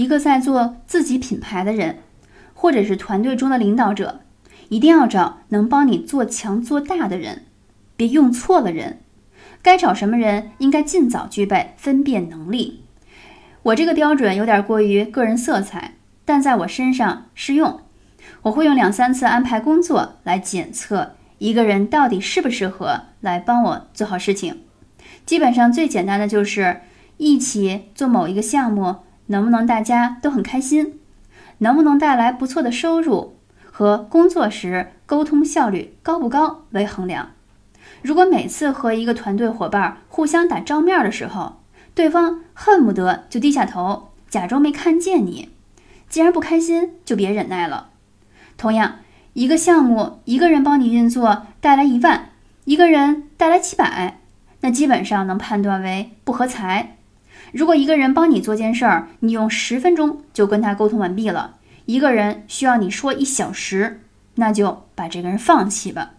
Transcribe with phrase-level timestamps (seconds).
[0.00, 1.98] 一个在做自己品牌的人，
[2.54, 4.20] 或者是团队中的领导者，
[4.70, 7.42] 一定要找能帮你做强做大的人，
[7.98, 9.00] 别用错了人。
[9.60, 12.84] 该找什么人，应该尽早具备分辨能力。
[13.64, 17.80] 我这个标准有点过于个人色彩，但在我身上适用。
[18.40, 24.62] 我会用两三次安排工作来检测一个人到底适不适合来帮我做好事情。
[25.26, 26.80] 基本上最简单的就是
[27.18, 28.96] 一起做某一个项目，
[29.30, 30.98] 能不能大家都很开心，
[31.58, 33.36] 能不能带来不错的收入，
[33.70, 37.30] 和工作时沟通效率高不高为衡量。
[38.02, 41.60] 如果每次和一个团队伙伴互相打照面的时候，
[41.94, 45.50] 对方恨不得就低下头，假装没看见你，
[46.08, 47.90] 既然不开心，就别忍耐了。
[48.56, 48.96] 同样，
[49.34, 52.30] 一个项目一个人帮你运作带来一万，
[52.64, 54.18] 一个人带来七百，
[54.62, 56.96] 那基本上能判断为不合财。
[57.52, 64.00] 如果一个人帮你做件事儿，你用十分钟就跟他沟通完毕了，一个人需要你说一小时，
[64.36, 66.12] 那就把这个人放弃吧。